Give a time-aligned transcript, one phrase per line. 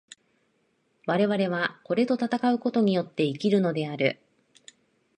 [1.05, 4.19] 我々はこれと戦うことによって生きるのである。